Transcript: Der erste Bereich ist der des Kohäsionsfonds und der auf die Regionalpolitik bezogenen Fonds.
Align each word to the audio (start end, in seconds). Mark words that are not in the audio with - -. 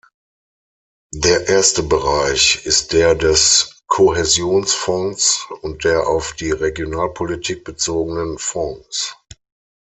Der 1.13 1.47
erste 1.47 1.83
Bereich 1.83 2.65
ist 2.65 2.91
der 2.91 3.13
des 3.13 3.83
Kohäsionsfonds 3.85 5.47
und 5.61 5.83
der 5.83 6.07
auf 6.07 6.33
die 6.33 6.49
Regionalpolitik 6.49 7.63
bezogenen 7.63 8.39
Fonds. 8.39 9.15